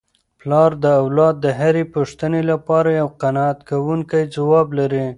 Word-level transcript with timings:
پلار 0.39 0.71
د 0.83 0.85
اولاد 1.03 1.35
د 1.41 1.47
هرې 1.59 1.83
پوښتني 1.93 2.41
لپاره 2.51 2.89
یو 2.99 3.07
قناعت 3.21 3.59
کوونکی 3.69 4.21
ځواب 4.35 4.67
لري. 4.79 5.05